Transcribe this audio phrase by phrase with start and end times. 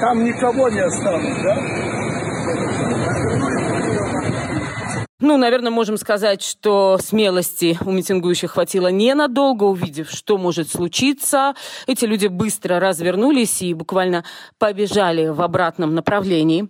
[0.00, 1.82] Там никого не осталось, да?
[5.20, 11.54] Ну, наверное, можем сказать, что смелости у митингующих хватило ненадолго, увидев, что может случиться.
[11.86, 14.24] Эти люди быстро развернулись и буквально
[14.58, 16.68] побежали в обратном направлении.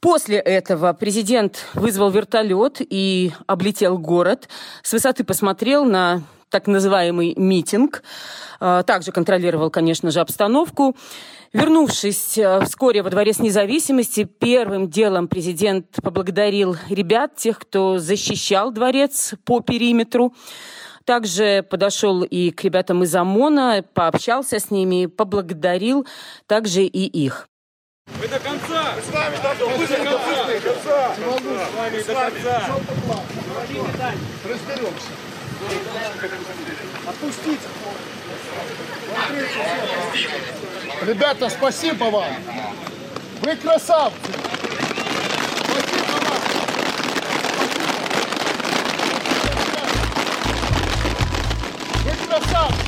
[0.00, 4.48] После этого президент вызвал вертолет и облетел город.
[4.82, 8.02] С высоты посмотрел на так называемый митинг.
[8.60, 10.96] А, также контролировал, конечно же, обстановку.
[11.52, 19.34] Вернувшись э, вскоре во Дворец независимости, первым делом президент поблагодарил ребят, тех, кто защищал дворец
[19.44, 20.34] по периметру.
[21.04, 26.06] Также подошел и к ребятам из ОМОНа, пообщался с ними, поблагодарил
[26.46, 27.48] также и их.
[28.20, 28.94] Вы до конца!
[28.96, 30.46] Мы с вами до, мы до конца!
[30.46, 31.14] До конца!
[31.14, 32.66] С вами до конца!
[34.44, 35.25] Разберемся.
[37.06, 37.68] Отпустите.
[41.02, 42.34] Ребята, спасибо вам.
[43.42, 44.16] Вы красавцы.
[45.64, 46.40] Спасибо вам.
[52.04, 52.85] Вы красавцы.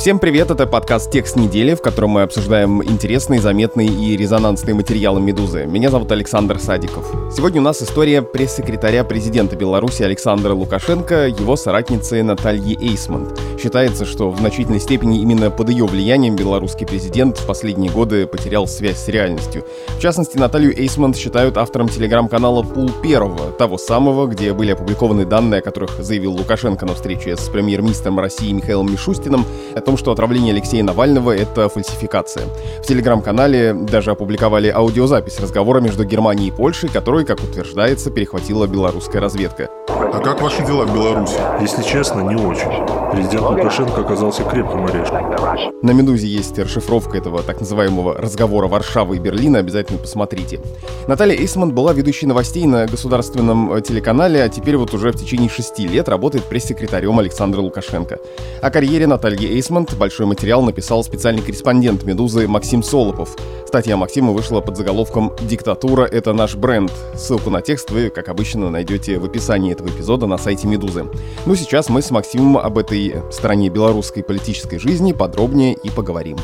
[0.00, 5.20] Всем привет, это подкаст «Текст недели», в котором мы обсуждаем интересные, заметные и резонансные материалы
[5.20, 5.66] «Медузы».
[5.66, 7.04] Меня зовут Александр Садиков.
[7.30, 13.38] Сегодня у нас история пресс-секретаря президента Беларуси Александра Лукашенко, его соратницы Натальи Эйсмонт.
[13.60, 18.66] Считается, что в значительной степени именно под ее влиянием белорусский президент в последние годы потерял
[18.66, 19.66] связь с реальностью.
[19.88, 25.58] В частности, Наталью Эйсмонт считают автором телеграм-канала «Пул Первого», того самого, где были опубликованы данные,
[25.58, 29.44] о которых заявил Лукашенко на встрече с премьер-министром России Михаилом Мишустиным.
[29.74, 32.44] Это том, что отравление Алексея Навального— это фальсификация.
[32.80, 39.18] В телеграм-канале даже опубликовали аудиозапись разговора между Германией и Польшей, которую, как утверждается, перехватила белорусская
[39.18, 39.68] разведка.
[39.88, 41.34] А как ваши дела в Беларуси?
[41.60, 42.70] Если честно, не очень.
[43.12, 45.74] Президент Лукашенко оказался крепким орешком.
[45.82, 50.60] На «Медузе» есть расшифровка этого так называемого разговора Варшавы и Берлина, обязательно посмотрите.
[51.08, 55.88] Наталья Эйсман была ведущей новостей на государственном телеканале, а теперь вот уже в течение шести
[55.88, 58.18] лет работает пресс-секретарем Александра Лукашенко.
[58.62, 63.36] О карьере Натальи Эйсман Diamond большой материал написал специальный корреспондент «Медузы» Максим Солопов.
[63.66, 66.92] Статья Максима вышла под заголовком «Диктатура— это наш бренд».
[67.16, 71.06] Ссылку на текст вы, как обычно, найдете в описании этого эпизода на сайте «Медузы».
[71.46, 76.36] Ну, сейчас мы с Максимом об этой стороне белорусской политической жизни подробнее и поговорим.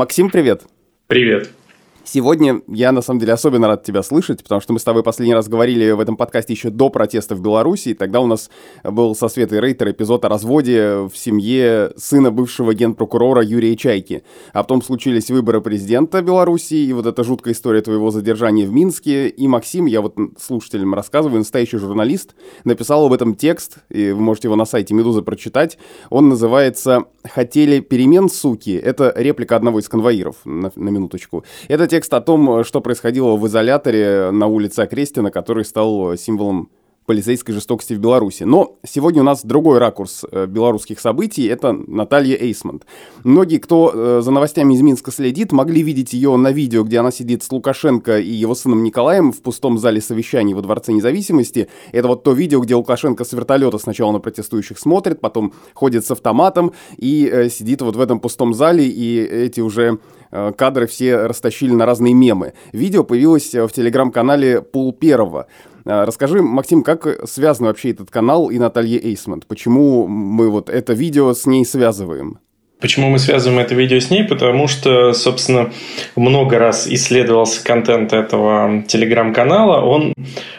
[0.00, 0.62] Максим, привет.
[1.08, 1.50] Привет.
[2.12, 5.32] Сегодня я, на самом деле, особенно рад тебя слышать, потому что мы с тобой последний
[5.32, 8.50] раз говорили в этом подкасте еще до протестов в Беларуси, и тогда у нас
[8.82, 14.24] был со Светой Рейтер эпизод о разводе в семье сына бывшего генпрокурора Юрия Чайки.
[14.52, 19.28] А потом случились выборы президента Беларуси, и вот эта жуткая история твоего задержания в Минске.
[19.28, 22.34] И Максим, я вот слушателям рассказываю, настоящий журналист,
[22.64, 25.78] написал об этом текст, и вы можете его на сайте Медузы прочитать.
[26.08, 28.74] Он называется «Хотели перемен, суки».
[28.74, 31.44] Это реплика одного из конвоиров, на, на минуточку.
[31.68, 36.70] Это текст текст о том, что происходило в изоляторе на улице Окрестина, который стал символом
[37.06, 38.44] полицейской жестокости в Беларуси.
[38.44, 41.46] Но сегодня у нас другой ракурс э, белорусских событий.
[41.46, 42.84] Это Наталья Эйсмонт.
[43.24, 47.10] Многие, кто э, за новостями из Минска следит, могли видеть ее на видео, где она
[47.10, 51.68] сидит с Лукашенко и его сыном Николаем в пустом зале совещаний во Дворце независимости.
[51.90, 56.10] Это вот то видео, где Лукашенко с вертолета сначала на протестующих смотрит, потом ходит с
[56.12, 59.98] автоматом и э, сидит вот в этом пустом зале, и эти уже
[60.30, 62.52] кадры все растащили на разные мемы.
[62.72, 65.48] Видео появилось в телеграм-канале Пул Первого.
[65.84, 69.46] А, расскажи, Максим, как связан вообще этот канал и Наталья Эйсмонт?
[69.46, 72.38] Почему мы вот это видео с ней связываем?
[72.80, 74.24] Почему мы связываем это видео с ней?
[74.24, 75.70] Потому что, собственно,
[76.16, 79.84] много раз исследовался контент этого телеграм-канала.
[79.84, 80.14] Он,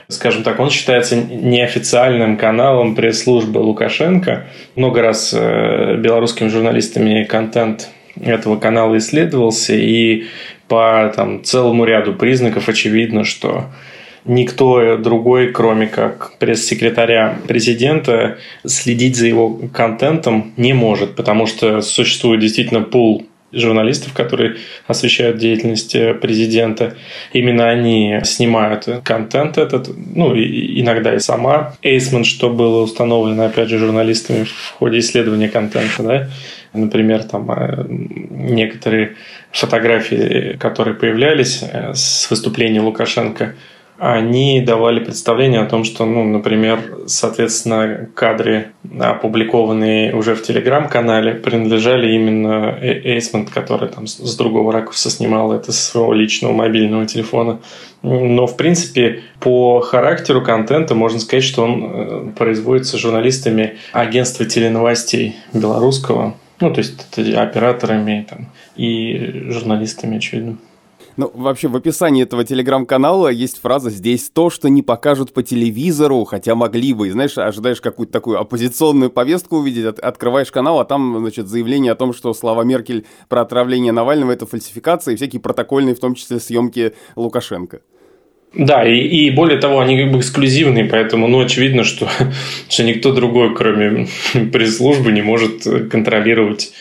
[0.07, 4.45] скажем так, он считается неофициальным каналом пресс-службы Лукашенко.
[4.75, 7.89] Много раз э, белорусскими журналистами контент
[8.19, 10.25] этого канала исследовался, и
[10.68, 13.65] по там, целому ряду признаков очевидно, что
[14.25, 22.41] никто другой, кроме как пресс-секретаря президента, следить за его контентом не может, потому что существует
[22.41, 24.57] действительно пул журналистов, которые
[24.88, 26.95] освещают деятельность президента.
[27.33, 33.69] Именно они снимают контент этот, ну, и иногда и сама Эйсман, что было установлено, опять
[33.69, 36.29] же, журналистами в ходе исследования контента, да,
[36.73, 39.15] например, там э, некоторые
[39.51, 43.56] фотографии, которые появлялись э, с выступления Лукашенко
[44.03, 52.15] они давали представление о том, что, ну, например, соответственно, кадры, опубликованные уже в Телеграм-канале, принадлежали
[52.15, 57.59] именно Эйсмонт, который там с другого ракурса снимал это со своего личного мобильного телефона.
[58.01, 65.36] Но, в принципе, по характеру контента можно сказать, что он э, производится журналистами агентства теленовостей
[65.54, 67.06] белорусского, ну, то есть
[67.36, 70.57] операторами там, и журналистами, очевидно.
[71.17, 76.23] Ну, вообще, в описании этого телеграм-канала есть фраза «Здесь то, что не покажут по телевизору,
[76.23, 77.07] хотя могли бы».
[77.07, 81.91] И, знаешь, ожидаешь какую-то такую оппозиционную повестку увидеть, от, открываешь канал, а там, значит, заявление
[81.91, 86.15] о том, что слова Меркель про отравление Навального— это фальсификация, и всякие протокольные, в том
[86.15, 87.81] числе, съемки Лукашенко.
[88.53, 92.09] Да, и, и более того, они как бы эксклюзивные, поэтому, ну, очевидно, что,
[92.69, 94.07] что никто другой, кроме
[94.51, 96.73] пресс-службы, не может контролировать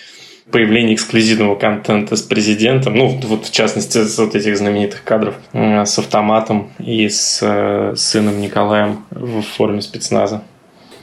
[0.51, 5.99] появление эксклюзивного контента с президентом, ну, вот в частности, с вот этих знаменитых кадров с
[5.99, 10.43] автоматом и с э, сыном Николаем в форме спецназа.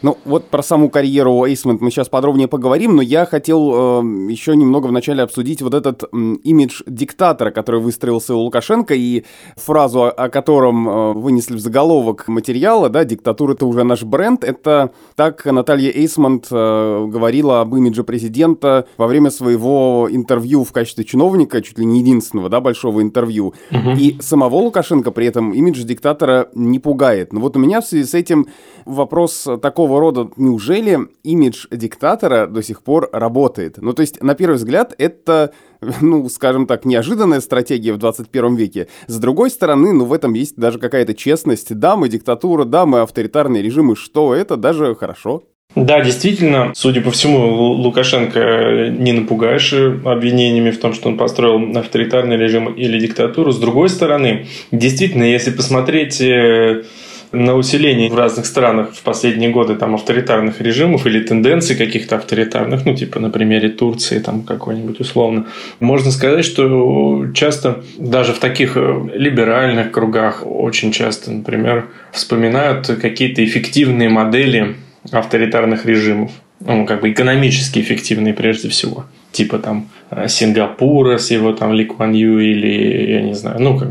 [0.02, 4.56] Ну, вот про саму карьеру Эйсмент мы сейчас подробнее поговорим, но я хотел э, еще
[4.56, 6.08] немного вначале обсудить вот этот э,
[6.44, 9.24] имидж диктатора, который выстроился у Лукашенко, и
[9.56, 14.44] фразу, о, о котором э, вынесли в заголовок материала, да, «Диктатура— это уже наш бренд»,
[14.44, 21.06] это так Наталья Эйсмонт э, говорила об имидже президента во время своего интервью в качестве
[21.06, 23.54] чиновника, чуть ли не единственного, да, большого интервью.
[23.72, 23.92] Угу.
[23.98, 27.34] И самого Лукашенко при этом имидж диктатора не пугает.
[27.34, 28.48] Но вот у меня в связи с этим
[28.86, 33.78] вопрос такого такого рода, неужели имидж диктатора до сих пор работает?
[33.78, 35.52] Ну, то есть, на первый взгляд, это,
[36.02, 38.88] ну, скажем так, неожиданная стратегия в 21 веке.
[39.08, 41.74] С другой стороны, ну, в этом есть даже какая-то честность.
[41.74, 45.44] Да, мы диктатура, да, мы авторитарные режимы, что это даже хорошо.
[45.76, 47.38] Да, действительно, судя по всему,
[47.74, 53.52] Лукашенко не напугаешь обвинениями в том, что он построил авторитарный режим или диктатуру.
[53.52, 56.84] С другой стороны, действительно, если посмотреть э,
[57.32, 62.86] на усиление в разных странах в последние годы там авторитарных режимов или тенденций каких-то авторитарных,
[62.86, 65.48] ну, типа на примере Турции там какой-нибудь условно,
[65.80, 73.44] можно сказать, что часто даже в таких э, либеральных кругах очень часто, например, вспоминают какие-то
[73.44, 74.76] эффективные модели
[75.12, 79.06] авторитарных режимов, ну, как бы экономически эффективные прежде всего
[79.38, 83.78] типа там э, Сингапура с его там Ли Куан Ю или, я не знаю, ну,
[83.78, 83.90] как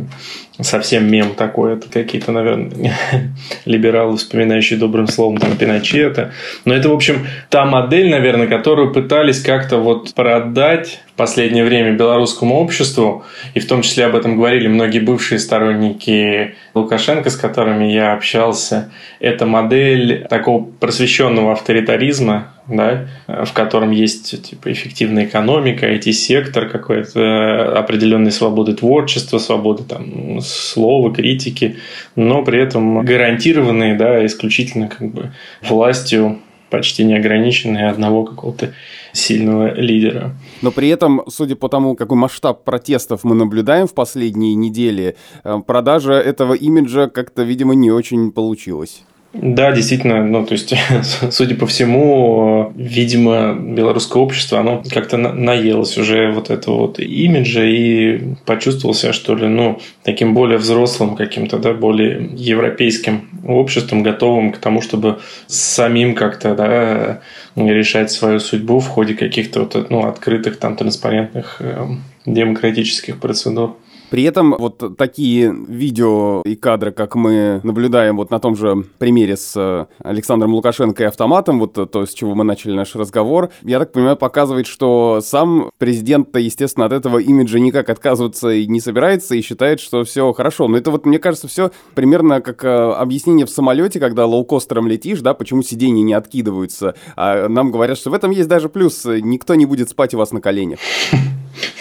[0.60, 2.94] совсем мем такой, это какие-то, наверное,
[3.64, 6.32] либералы, вспоминающие добрым словом там Пиночета.
[6.64, 12.56] Но это, в общем, та модель, наверное, которую пытались как-то вот продать последнее время белорусскому
[12.56, 13.24] обществу,
[13.54, 18.90] и в том числе об этом говорили многие бывшие сторонники Лукашенко, с которыми я общался.
[19.18, 28.32] Это модель такого просвещенного авторитаризма, да, в котором есть типа эффективная экономика, IT-сектор, какой-то определенной
[28.32, 31.76] свободы творчества, свободы там слова, критики,
[32.14, 36.40] но при этом гарантированные, да, исключительно как бы властью
[36.70, 38.74] почти неограниченные одного какого-то
[39.16, 40.36] сильного лидера.
[40.62, 45.58] Но при этом, судя по тому, какой масштаб протестов мы наблюдаем в последние недели, э,
[45.66, 49.02] продажа этого имиджа как-то, видимо, не очень получилась.
[49.38, 50.74] Да, действительно, ну, то есть,
[51.30, 58.34] судя по всему, видимо, белорусское общество, оно как-то наелось уже вот этого вот имиджа и
[58.46, 64.58] почувствовал себя, что ли, ну, таким более взрослым каким-то, да, более европейским обществом, готовым к
[64.58, 67.20] тому, чтобы самим как-то, да,
[67.56, 71.86] решать свою судьбу в ходе каких-то вот, ну, открытых, там, транспарентных э,
[72.24, 73.76] демократических процедур.
[74.10, 79.36] При этом вот такие видео и кадры, как мы наблюдаем вот на том же примере
[79.36, 83.78] с э, Александром Лукашенко и автоматом, вот то, с чего мы начали наш разговор, я
[83.78, 89.34] так понимаю, показывает, что сам президент-то, естественно, от этого имиджа никак отказываться и не собирается,
[89.34, 90.68] и считает, что все хорошо.
[90.68, 95.20] Но это вот, мне кажется, все примерно как э, объяснение в самолете, когда лоукостером летишь,
[95.20, 96.94] да, почему сиденья не откидываются.
[97.16, 100.30] А нам говорят, что в этом есть даже плюс, никто не будет спать у вас
[100.30, 100.78] на коленях.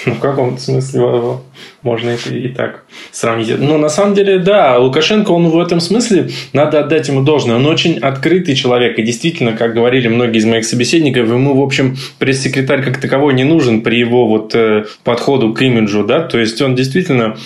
[0.05, 1.39] Ну, в каком смысле
[1.81, 3.59] можно это и так сравнить.
[3.59, 7.55] Но на самом деле, да, Лукашенко, он в этом смысле, надо отдать ему должное.
[7.55, 9.00] Он очень открытый человек.
[9.00, 13.43] И действительно, как говорили многие из моих собеседников, ему, в общем, пресс-секретарь как таковой не
[13.43, 16.03] нужен при его вот э, подходу к имиджу.
[16.03, 16.21] Да?
[16.21, 17.38] То есть, он действительно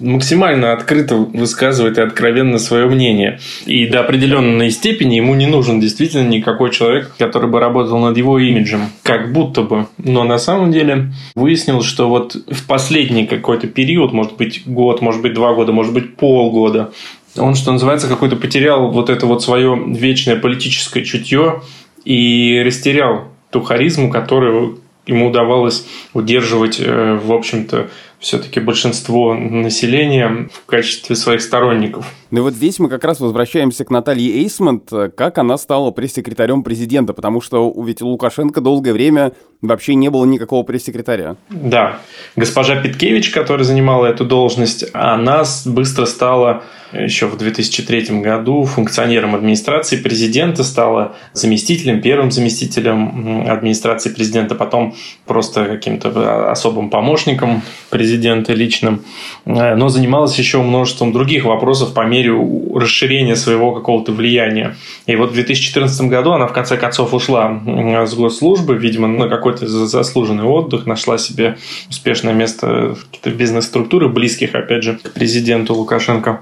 [0.00, 3.40] максимально открыто высказывает и откровенно свое мнение.
[3.66, 8.38] И до определенной степени ему не нужен действительно никакой человек, который бы работал над его
[8.38, 8.90] имиджем.
[9.02, 9.86] Как будто бы.
[9.98, 15.22] Но на самом деле выяснилось, что вот в последний какой-то период, может быть год, может
[15.22, 16.92] быть два года, может быть полгода,
[17.36, 21.62] он, что называется, какой-то потерял вот это вот свое вечное политическое чутье
[22.04, 30.66] и растерял ту харизму, которую ему удавалось удерживать, э, в общем-то, все-таки большинство населения в
[30.66, 32.06] качестве своих сторонников.
[32.30, 36.62] Ну и вот здесь мы как раз возвращаемся к Наталье Эйсмонт, как она стала пресс-секретарем
[36.62, 39.32] президента, потому что ведь у Лукашенко долгое время
[39.62, 41.36] вообще не было никакого пресс-секретаря.
[41.50, 41.98] Да.
[42.34, 49.96] Госпожа Питкевич, которая занимала эту должность, она быстро стала еще в 2003 году функционером администрации
[49.96, 54.94] президента, стала заместителем, первым заместителем администрации президента, потом
[55.26, 58.05] просто каким-то особым помощником президента
[58.52, 59.02] личным,
[59.44, 62.32] но занималась еще множеством других вопросов по мере
[62.74, 64.76] расширения своего какого-то влияния.
[65.06, 67.60] И вот в 2014 году она в конце концов ушла
[68.06, 71.56] с госслужбы, видимо, на какой-то заслуженный отдых, нашла себе
[71.88, 76.40] успешное место в каких-то бизнес-структурах, близких, опять же, к президенту Лукашенко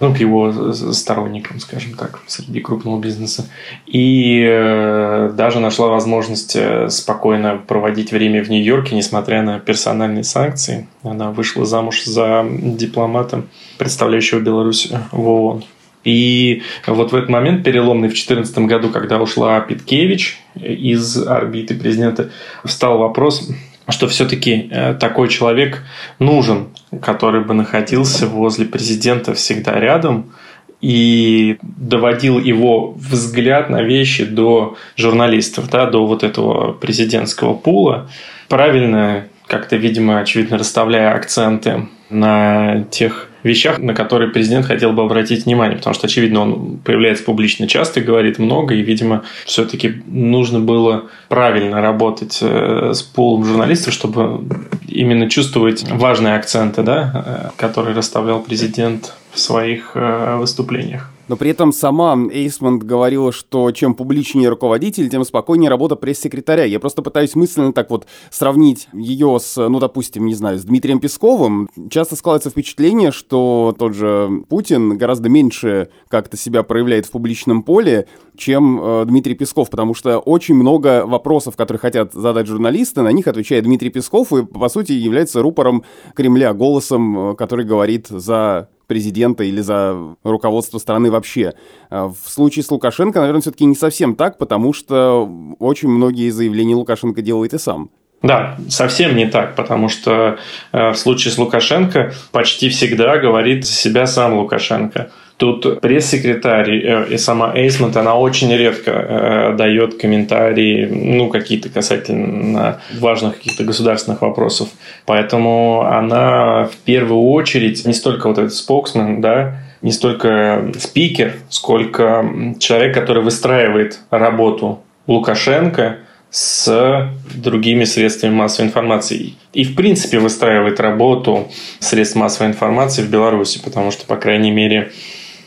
[0.00, 3.46] ну, к его сторонникам, скажем так, среди крупного бизнеса.
[3.86, 10.88] И э, даже нашла возможность э, спокойно проводить время в Нью-Йорке, несмотря на персональные санкции.
[11.02, 13.44] Она вышла замуж за дипломата,
[13.78, 15.64] представляющего Беларусь в ООН.
[16.04, 22.30] И вот в этот момент переломный в 2014 году, когда ушла Питкевич из орбиты президента,
[22.64, 23.48] встал вопрос,
[23.88, 25.82] что все-таки э, такой человек
[26.18, 26.68] нужен,
[27.02, 30.32] который бы находился возле президента всегда рядом
[30.80, 38.10] и доводил его взгляд на вещи до журналистов, да, до вот этого президентского пула.
[38.48, 45.44] Правильно, как-то, видимо, очевидно, расставляя акценты на тех вещах, на которые президент хотел бы обратить
[45.44, 51.04] внимание, потому что, очевидно, он появляется публично часто, говорит много, и, видимо, все-таки нужно было
[51.28, 54.44] правильно работать э, с пулом журналистов, чтобы
[54.88, 61.13] именно чувствовать важные акценты, да, э, которые расставлял президент в своих э, выступлениях.
[61.28, 66.64] Но при этом сама Эйсмонт говорила, что чем публичнее руководитель, тем спокойнее работа пресс-секретаря.
[66.64, 71.00] Я просто пытаюсь мысленно так вот сравнить ее с, ну, допустим, не знаю, с Дмитрием
[71.00, 71.70] Песковым.
[71.90, 78.06] Часто складывается впечатление, что тот же Путин гораздо меньше как-то себя проявляет в публичном поле,
[78.36, 83.26] чем э, Дмитрий Песков, потому что очень много вопросов, которые хотят задать журналисты, на них
[83.28, 89.44] отвечает Дмитрий Песков и, по сути, является рупором Кремля, голосом, э, который говорит за президента
[89.44, 91.54] или за руководство страны вообще.
[91.90, 96.74] А в случае с Лукашенко, наверное, все-таки не совсем так, потому что очень многие заявления
[96.74, 97.90] Лукашенко делает и сам.
[98.24, 100.38] Да, совсем не так, потому что
[100.72, 105.10] э, в случае с Лукашенко почти всегда говорит за себя сам Лукашенко.
[105.44, 112.80] Тут пресс-секретарь э, и сама Эйсмонт, она очень редко э, дает комментарии, ну, какие-то касательно
[112.98, 114.70] важных каких-то государственных вопросов.
[115.04, 122.26] Поэтому она в первую очередь не столько вот этот споксмен, да, не столько спикер, сколько
[122.58, 125.98] человек, который выстраивает работу Лукашенко
[126.30, 129.34] с другими средствами массовой информации.
[129.52, 131.48] И, в принципе, выстраивает работу
[131.80, 134.90] средств массовой информации в Беларуси, потому что, по крайней мере,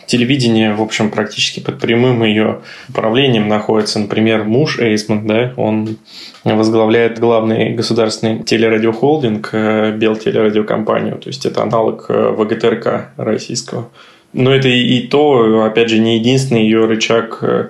[0.07, 3.99] телевидение, в общем, практически под прямым ее управлением находится.
[3.99, 5.97] Например, муж Эйсман, да, он
[6.43, 13.89] возглавляет главный государственный телерадиохолдинг э, Белтелерадиокомпанию, то есть это аналог э, ВГТРК российского.
[14.33, 17.69] Но это и то, опять же, не единственный ее рычаг э,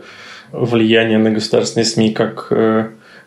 [0.52, 2.52] влияния на государственные СМИ, как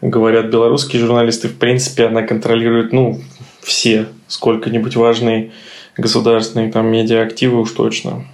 [0.00, 3.20] говорят белорусские журналисты, в принципе, она контролирует, ну,
[3.60, 5.50] все сколько-нибудь важные
[5.98, 8.24] государственные там медиа-активы уж точно.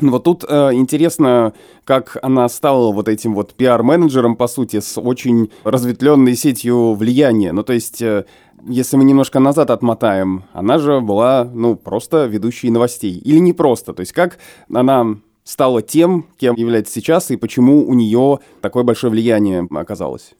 [0.00, 1.52] Вот тут э, интересно,
[1.84, 7.52] как она стала вот этим вот пиар-менеджером, по сути, с очень разветвленной сетью влияния.
[7.52, 8.24] Ну, то есть, э,
[8.66, 13.12] если мы немножко назад отмотаем, она же была, ну, просто ведущей новостей.
[13.18, 13.92] Или не просто.
[13.92, 14.38] То есть, как
[14.72, 20.32] она стала тем, кем является сейчас, и почему у нее такое большое влияние оказалось?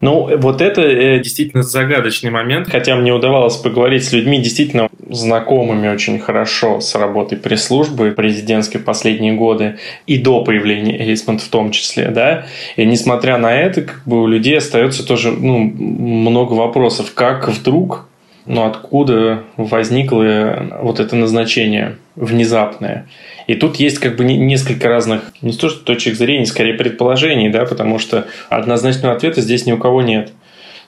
[0.00, 5.88] Ну, вот это э, действительно загадочный момент, хотя мне удавалось поговорить с людьми, действительно знакомыми
[5.88, 9.76] очень хорошо с работой пресс-службы президентской последние годы
[10.06, 14.26] и до появления Эйсмонт в том числе, да, и несмотря на это, как бы у
[14.26, 18.09] людей остается тоже, ну, много вопросов, как вдруг
[18.46, 23.06] но откуда возникло вот это назначение внезапное.
[23.46, 27.64] И тут есть как бы несколько разных, не то что точек зрения, скорее предположений, да,
[27.64, 30.32] потому что однозначного ответа здесь ни у кого нет.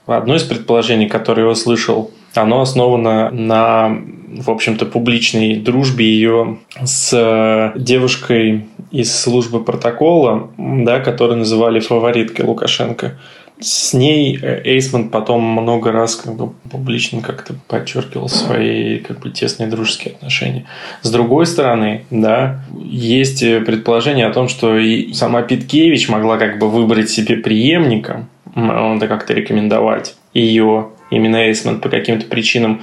[0.07, 7.73] Одно из предположений, которое я услышал, оно основано на, в общем-то, публичной дружбе ее с
[7.77, 13.19] девушкой из службы протокола, да, которую называли фавориткой Лукашенко
[13.63, 19.69] с ней Эйсман потом много раз как бы публично как-то подчеркивал свои как бы тесные
[19.69, 20.67] дружеские отношения.
[21.03, 26.69] С другой стороны, да, есть предположение о том, что и сама Питкевич могла как бы
[26.69, 32.83] выбрать себе преемника, он это как-то рекомендовать ее именно Эйсман по каким-то причинам.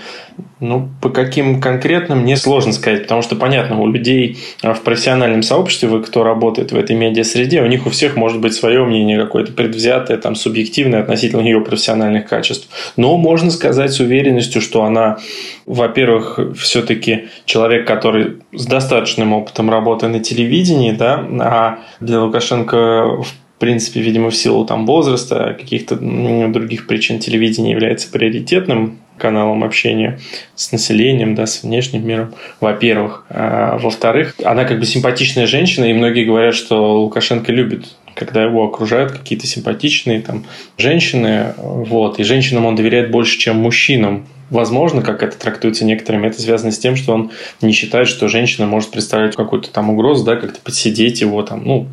[0.59, 5.89] Ну, по каким конкретным, мне сложно сказать, потому что, понятно, у людей в профессиональном сообществе,
[6.01, 10.17] кто работает в этой медиа-среде, у них у всех может быть свое мнение какое-то предвзятое,
[10.17, 12.69] там, субъективное относительно ее профессиональных качеств.
[12.97, 15.17] Но можно сказать с уверенностью, что она,
[15.65, 23.27] во-первых, все-таки человек, который с достаточным опытом работы на телевидении, да, а для Лукашенко в
[23.59, 30.17] в принципе, видимо, в силу там возраста, каких-то других причин телевидение является приоритетным каналом общения
[30.55, 33.25] с населением, да, с внешним миром, во-первых.
[33.29, 38.65] А, во-вторых, она как бы симпатичная женщина, и многие говорят, что Лукашенко любит когда его
[38.65, 40.43] окружают какие-то симпатичные там
[40.77, 44.27] женщины, вот, и женщинам он доверяет больше, чем мужчинам.
[44.49, 48.67] Возможно, как это трактуется некоторыми, это связано с тем, что он не считает, что женщина
[48.67, 51.87] может представлять какую-то там угрозу, да, как-то подсидеть его там, ну,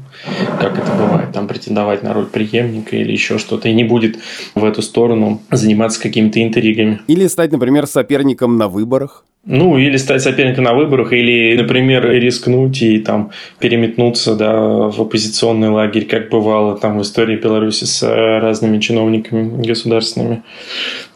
[0.59, 4.19] как это бывает, там претендовать на роль преемника или еще что-то, и не будет
[4.57, 7.03] в эту сторону заниматься какими-то интригами.
[7.07, 9.25] Или стать, например, соперником на выборах.
[9.49, 14.53] Ну, или стать соперником на выборах, или, например, рискнуть и там переметнуться да,
[14.89, 20.43] в оппозиционный лагерь, как бывало там в истории Беларуси с э, разными чиновниками государственными.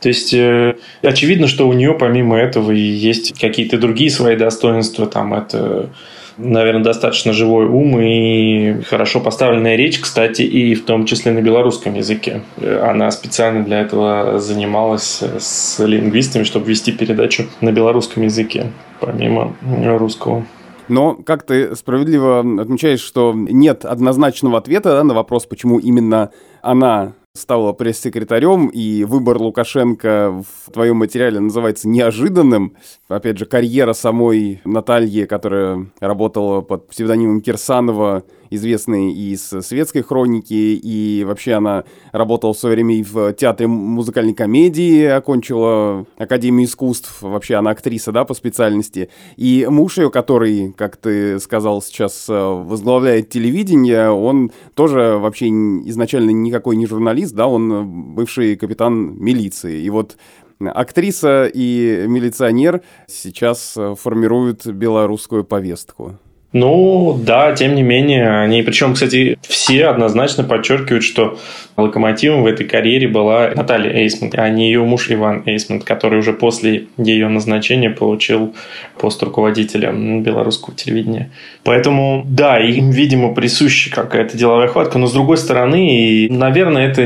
[0.00, 5.06] То есть, э, очевидно, что у нее помимо этого и есть какие-то другие свои достоинства,
[5.06, 5.90] там это
[6.36, 11.94] наверное, достаточно живой ум и хорошо поставленная речь, кстати, и в том числе на белорусском
[11.94, 12.42] языке.
[12.58, 19.54] Она специально для этого занималась с лингвистами, чтобы вести передачу на белорусском языке, помимо
[19.98, 20.44] русского.
[20.88, 26.30] Но, как ты справедливо отмечаешь, что нет однозначного ответа да, на вопрос, почему именно
[26.62, 32.74] она стала пресс-секретарем, и выбор Лукашенко в твоем материале называется неожиданным.
[33.08, 41.22] Опять же, карьера самой Натальи, которая работала под псевдонимом Кирсанова, известной из светской хроники, и
[41.24, 47.54] вообще она работала в свое время и в театре музыкальной комедии, окончила Академию искусств, вообще
[47.54, 49.08] она актриса, да, по специальности.
[49.36, 56.74] И муж ее, который, как ты сказал, сейчас возглавляет телевидение, он тоже вообще изначально никакой
[56.74, 59.82] не журналист, да, он бывший капитан милиции.
[59.82, 60.16] И вот
[60.60, 66.18] актриса и милиционер сейчас э, формируют белорусскую повестку.
[66.52, 71.38] Ну, да, тем не менее, они, причем, кстати, все однозначно подчеркивают, что
[71.76, 76.32] локомотивом в этой карьере была Наталья Эйсмонт, а не ее муж Иван Эйсмонт, который уже
[76.32, 78.52] после ее назначения получил
[78.98, 81.30] пост руководителя белорусского телевидения.
[81.62, 87.04] Поэтому, да, им, видимо, присуща какая-то деловая хватка, но с другой стороны, наверное, это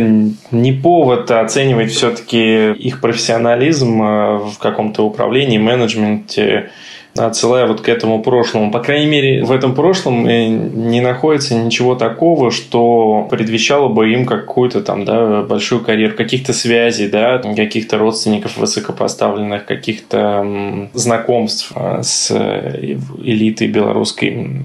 [0.53, 6.71] не повод оценивать все-таки их профессионализм э, в каком-то управлении, менеджменте,
[7.16, 8.70] отсылая вот к этому прошлому.
[8.70, 14.27] По крайней мере, в этом прошлом э, не находится ничего такого, что предвещало бы им
[14.27, 22.31] какую-то там, да, большую карьеру, каких-то связей, да, каких-то родственников высокопоставленных, каких-то знакомств а, с
[22.31, 24.64] э, элитой белорусской.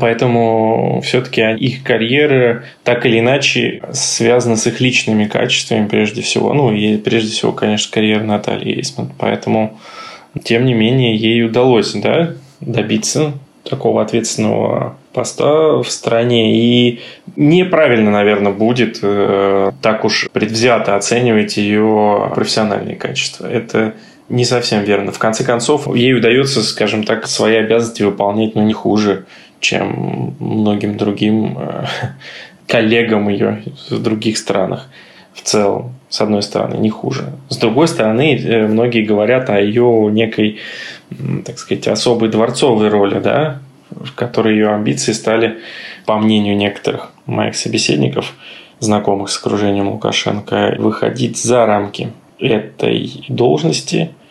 [0.00, 6.54] Поэтому все-таки их карьера так или иначе связана с их личными качествами прежде всего.
[6.54, 9.10] Ну и прежде всего, конечно, карьера Натальи Эйсман.
[9.18, 9.78] Поэтому
[10.42, 16.56] тем не менее, ей удалось да, добиться такого ответственного поста в стране.
[16.56, 17.00] И
[17.36, 23.46] неправильно, наверное, будет э, так уж предвзято оценивать ее профессиональные качества.
[23.46, 23.94] Это
[24.28, 25.12] не совсем верно.
[25.12, 29.26] В конце концов, ей удается, скажем так, свои обязанности выполнять, но не хуже,
[29.60, 31.84] чем многим другим э,
[32.66, 34.88] коллегам ее в других странах
[35.34, 37.32] в целом, с одной стороны, не хуже.
[37.48, 40.58] С другой стороны, э, многие говорят о ее некой,
[41.44, 45.58] так сказать, особой дворцовой роли, да, в которой ее амбиции стали,
[46.06, 48.34] по мнению некоторых моих собеседников,
[48.80, 54.10] знакомых с окружением Лукашенко, выходить за рамки этой должности–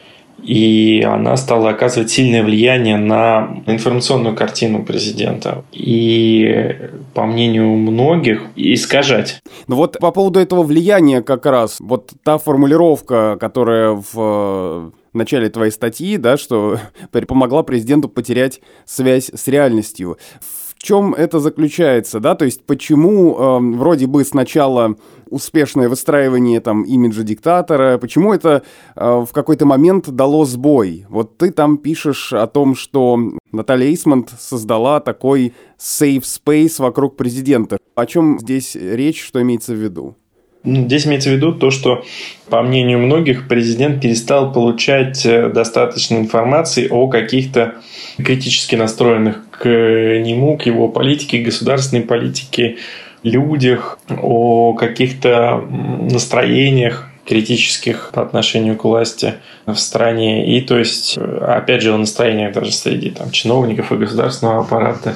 [0.43, 5.63] и она стала оказывать сильное влияние на информационную картину президента.
[5.71, 6.77] И,
[7.13, 9.41] по мнению многих, искажать.
[9.67, 15.49] Ну вот по поводу этого влияния как раз, вот та формулировка, которая в э, начале
[15.49, 16.79] твоей статьи, да, что
[17.27, 20.17] помогла президенту потерять связь с реальностью.
[20.39, 24.95] В чем это заключается, да, то есть почему э, вроде бы сначала
[25.29, 28.63] успешное выстраивание там имиджа диктатора, почему это
[28.95, 31.05] э, в какой-то момент дало сбой?
[31.09, 33.19] Вот ты там пишешь о том, что
[33.51, 37.77] Наталья Эйсмонт создала такой safe space вокруг президента.
[37.95, 40.15] О чем здесь речь, что имеется в виду?
[40.63, 42.03] Ну, здесь имеется в виду то, что,
[42.49, 47.75] по мнению многих, президент перестал получать э, достаточно информации о каких-то
[48.17, 52.77] критически настроенных к нему, к его политике, государственной политике,
[53.23, 55.63] людях, о каких-то
[56.09, 59.35] настроениях, критических по отношению к власти
[59.67, 60.57] в стране.
[60.57, 65.15] И то есть, опять же, в настроениях даже среди там, чиновников и государственного аппарата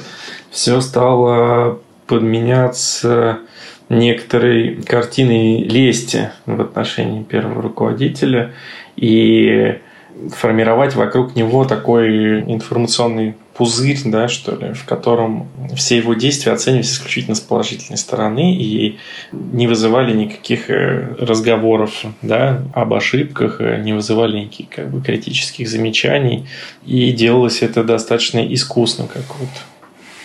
[0.52, 3.40] все стало подменяться
[3.88, 8.52] некоторой картиной лести в отношении первого руководителя
[8.94, 9.78] и
[10.32, 16.92] формировать вокруг него такой информационный пузырь, да, что ли, в котором все его действия оценивались
[16.92, 18.98] исключительно с положительной стороны и
[19.32, 25.68] не вызывали никаких э, разговоров да, об ошибках, э, не вызывали никаких как бы, критических
[25.68, 26.46] замечаний.
[26.84, 29.48] И делалось это достаточно искусно, как вот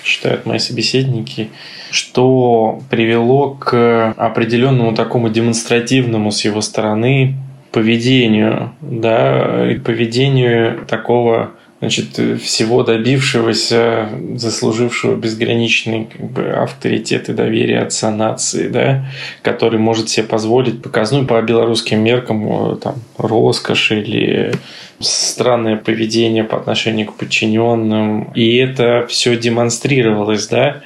[0.03, 1.49] считают мои собеседники,
[1.91, 7.37] что привело к определенному такому демонстративному с его стороны
[7.71, 17.79] поведению, да, и поведению такого значит, всего добившегося, заслужившего безграничный как бы, авторитет и доверие
[17.79, 19.05] отца нации, да,
[19.41, 24.53] который может себе позволить показную по белорусским меркам там, роскошь или
[24.99, 28.31] странное поведение по отношению к подчиненным.
[28.35, 30.81] И это все демонстрировалось, да,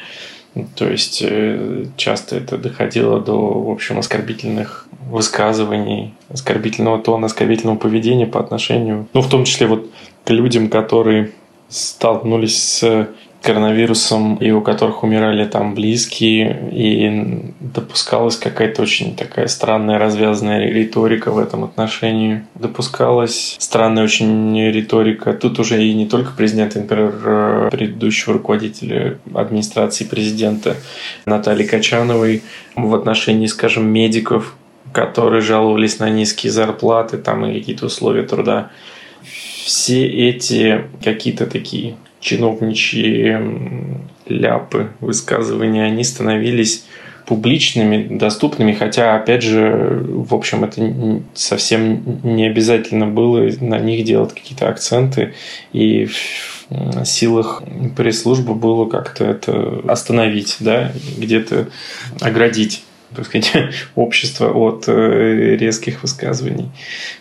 [0.76, 8.26] то есть э, часто это доходило до, в общем, оскорбительных высказываний, оскорбительного тона, оскорбительного поведения
[8.26, 9.90] по отношению, ну, в том числе вот
[10.24, 11.32] к людям, которые
[11.68, 13.08] столкнулись с
[13.46, 21.32] коронавирусом и у которых умирали там близкие, и допускалась какая-то очень такая странная развязанная риторика
[21.32, 22.44] в этом отношении.
[22.56, 25.34] Допускалась странная очень риторика.
[25.34, 30.76] Тут уже и не только президент, например, предыдущего руководителя администрации президента
[31.28, 32.42] Натальи Качановой
[32.76, 34.56] в отношении, скажем, медиков,
[34.92, 38.72] которые жаловались на низкие зарплаты там, и какие-то условия труда.
[39.66, 43.38] Все эти какие-то такие чиновничьи
[44.26, 46.84] ляпы, высказывания, они становились
[47.28, 54.34] публичными, доступными, хотя, опять же, в общем, это совсем не обязательно было на них делать
[54.34, 55.34] какие-то акценты,
[55.72, 57.62] и в силах
[57.96, 61.68] пресс-службы было как-то это остановить, да, где-то
[62.22, 62.84] оградить
[63.16, 63.52] так сказать,
[63.96, 66.70] общество от э, резких высказываний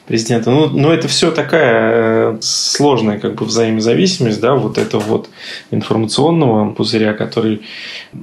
[0.06, 0.50] президента.
[0.50, 5.30] Ну, но это все такая э, сложная как бы взаимозависимость, да, вот этого вот
[5.70, 7.62] информационного пузыря, который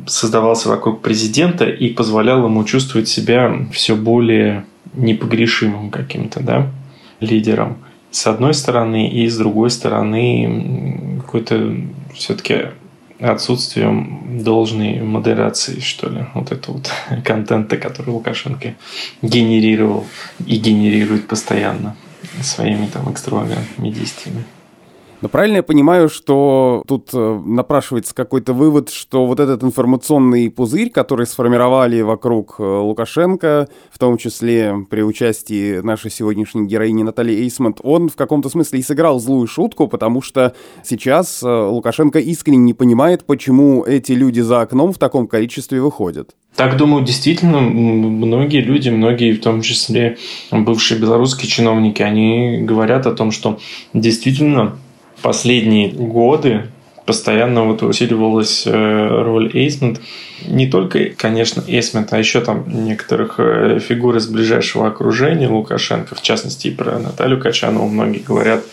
[0.06, 6.72] создавался вокруг президента и позволял ему чувствовать себя все более непогрешимым каким-то, да,
[7.20, 7.78] лидером.
[8.12, 11.76] С одной стороны, и с другой стороны, какой-то
[12.14, 12.66] все-таки
[13.22, 16.92] отсутствием должной модерации, что ли, вот это вот
[17.24, 18.76] контента, который Лукашенко
[19.22, 20.06] генерировал
[20.46, 21.96] и генерирует постоянно
[22.42, 24.44] своими там экстравагантными действиями.
[25.22, 30.90] Но правильно я понимаю, что тут э, напрашивается какой-то вывод, что вот этот информационный пузырь,
[30.90, 37.82] который сформировали вокруг э, Лукашенко, в том числе при участии нашей сегодняшней героини Натальи Эйсмонт,
[37.84, 42.74] он в каком-то смысле и сыграл злую шутку, потому что сейчас э, Лукашенко искренне не
[42.74, 46.32] понимает, почему эти люди за окном в таком количестве выходят.
[46.56, 50.18] Так, думаю, действительно, многие люди, многие, в том числе
[50.52, 53.60] бывшие белорусские чиновники, они говорят о том, что
[53.94, 54.78] действительно
[55.22, 56.68] последние годы
[57.06, 60.00] постоянно вот усиливалась э, роль Эйсмент.
[60.48, 66.22] Не только, конечно, Эйсмент, а еще там некоторых э, фигур из ближайшего окружения Лукашенко, в
[66.22, 68.64] частности, и про Наталью Качанову многие говорят.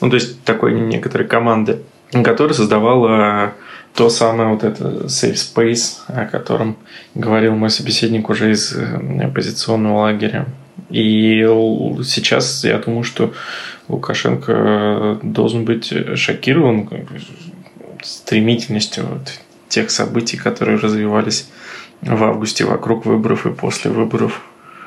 [0.00, 1.80] Ну, то есть, такой некоторой команды,
[2.12, 3.54] которая создавала
[3.94, 6.76] то самое вот это safe space, о котором
[7.14, 10.46] говорил мой собеседник уже из э, оппозиционного лагеря.
[10.90, 11.42] И
[12.04, 13.32] сейчас я думаю, что
[13.88, 16.88] Лукашенко должен быть шокирован
[18.02, 19.04] стремительностью
[19.68, 21.48] тех событий, которые развивались
[22.02, 24.42] в августе вокруг выборов и после выборов,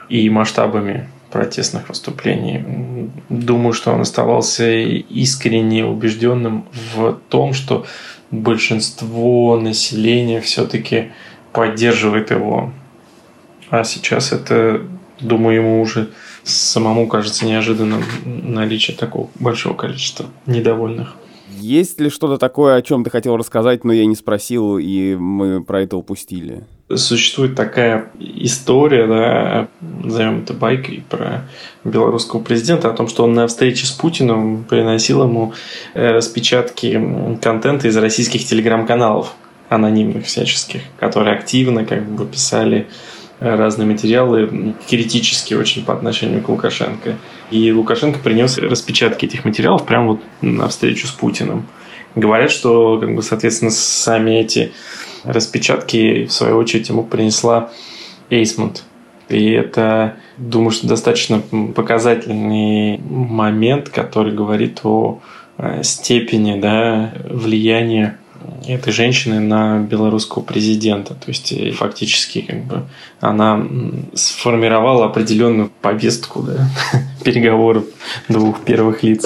[0.10, 3.10] и масштабами протестных выступлений.
[3.30, 7.86] Думаю, что он оставался искренне убежденным в том, что
[8.32, 11.12] большинство населения все-таки
[11.52, 12.72] поддерживает его.
[13.70, 14.82] А сейчас это,
[15.22, 16.10] думаю, ему уже
[16.44, 21.16] самому кажется неожиданным наличие такого большого количества недовольных.
[21.60, 25.62] Есть ли что-то такое, о чем ты хотел рассказать, но я не спросил, и мы
[25.62, 26.64] про это упустили?
[26.94, 31.48] Существует такая история, да, назовем это байкой, про
[31.84, 35.54] белорусского президента, о том, что он на встрече с Путиным приносил ему
[35.94, 37.00] э, распечатки
[37.42, 39.36] контента из российских телеграм-каналов,
[39.68, 42.88] анонимных всяческих, которые активно как бы писали
[43.40, 47.16] разные материалы, критические очень по отношению к Лукашенко.
[47.52, 51.68] И Лукашенко принес распечатки этих материалов прямо вот на встречу с Путиным.
[52.16, 54.74] Говорят, что, как бы, соответственно, сами эти
[55.24, 57.72] распечатки, в свою очередь, ему принесла
[58.30, 58.84] Эйсмонт.
[59.30, 61.42] И это думаю, что достаточно
[61.76, 65.22] показательный момент, который говорит о
[65.58, 68.18] э, степени да, влияния
[68.68, 71.14] этой женщины на белорусского президента.
[71.14, 72.86] То есть э, фактически как бы
[73.20, 73.66] она
[74.14, 76.70] сформировала определенную повестку да,
[77.24, 77.86] переговоров
[78.28, 79.26] двух первых лиц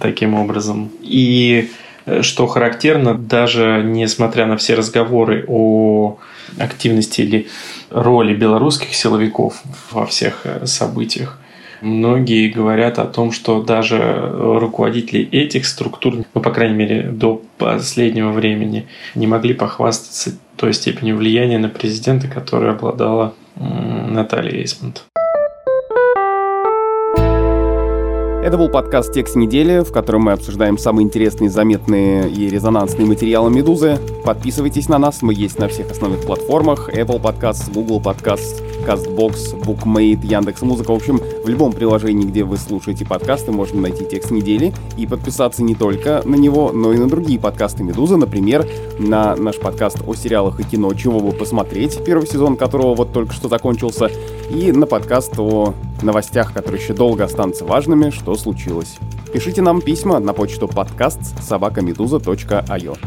[0.00, 0.90] таким образом.
[1.00, 1.70] И
[2.06, 6.18] э, что характерно, даже несмотря на все разговоры о
[6.58, 7.48] активности или
[7.90, 11.39] роли белорусских силовиков во всех э, событиях,
[11.80, 18.32] Многие говорят о том, что даже руководители этих структур, ну, по крайней мере, до последнего
[18.32, 25.04] времени, не могли похвастаться той степенью влияния на президента, которой обладала Наталья Эйсмонт.
[28.42, 33.50] Это был подкаст «Текст недели», в котором мы обсуждаем самые интересные, заметные и резонансные материалы
[33.50, 33.98] «Медузы».
[34.24, 36.88] Подписывайтесь на нас, мы есть на всех основных платформах.
[36.88, 40.90] Apple Podcasts, Google Podcasts, CastBox, BookMate, Яндекс.Музыка.
[40.90, 45.62] В общем, в любом приложении, где вы слушаете подкасты, можно найти «Текст недели» и подписаться
[45.62, 48.66] не только на него, но и на другие подкасты «Медузы», например,
[48.98, 53.34] на наш подкаст о сериалах и кино «Чего бы посмотреть», первый сезон которого вот только
[53.34, 54.10] что закончился,
[54.50, 58.98] и на подкаст о новостях, которые еще долго останутся важными, что случилось.
[59.32, 62.98] Пишите нам письма на почту подкаст собакамедуза.io.